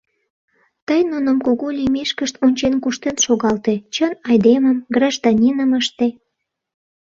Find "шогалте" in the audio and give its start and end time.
3.25-3.73